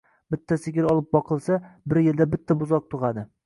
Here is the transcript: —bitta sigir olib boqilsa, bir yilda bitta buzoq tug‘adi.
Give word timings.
—bitta 0.35 0.57
sigir 0.61 0.87
olib 0.93 1.11
boqilsa, 1.17 1.59
bir 1.95 2.03
yilda 2.07 2.31
bitta 2.35 2.61
buzoq 2.65 2.93
tug‘adi. 2.95 3.31